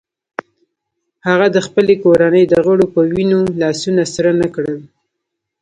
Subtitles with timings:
[1.27, 4.79] هغه د خپلې کورنۍ د غړو په وینو لاسونه سره نه کړل.